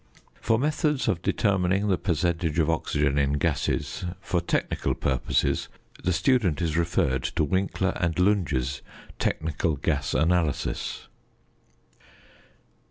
For 0.41 0.57
methods 0.57 1.07
of 1.07 1.21
determining 1.21 1.87
the 1.87 1.97
percentage 1.99 2.57
of 2.57 2.71
oxygen 2.71 3.19
in 3.19 3.33
gases, 3.33 4.03
for 4.19 4.41
technical 4.41 4.95
purposes, 4.95 5.69
the 6.03 6.11
student 6.11 6.59
is 6.59 6.75
referred 6.75 7.21
to 7.21 7.43
Winkler 7.43 7.95
& 8.17 8.17
Lunge's 8.17 8.81
"Technical 9.19 9.75
Gas 9.75 10.15
Analysis." 10.15 11.07